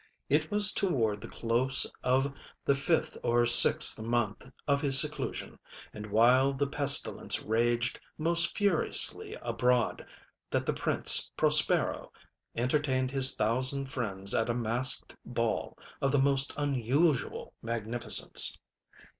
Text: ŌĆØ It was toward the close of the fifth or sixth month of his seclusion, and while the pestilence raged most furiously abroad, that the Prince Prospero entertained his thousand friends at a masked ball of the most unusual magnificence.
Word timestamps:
ŌĆØ 0.01 0.03
It 0.45 0.49
was 0.49 0.71
toward 0.71 1.21
the 1.21 1.27
close 1.27 1.85
of 2.03 2.33
the 2.65 2.73
fifth 2.73 3.19
or 3.21 3.45
sixth 3.45 4.01
month 4.01 4.43
of 4.67 4.81
his 4.81 4.99
seclusion, 4.99 5.59
and 5.93 6.07
while 6.07 6.53
the 6.53 6.65
pestilence 6.65 7.43
raged 7.43 7.99
most 8.17 8.57
furiously 8.57 9.35
abroad, 9.43 10.03
that 10.49 10.65
the 10.65 10.73
Prince 10.73 11.29
Prospero 11.37 12.11
entertained 12.55 13.11
his 13.11 13.35
thousand 13.35 13.91
friends 13.91 14.33
at 14.33 14.49
a 14.49 14.55
masked 14.55 15.15
ball 15.23 15.77
of 16.01 16.11
the 16.11 16.17
most 16.17 16.51
unusual 16.57 17.53
magnificence. 17.61 18.57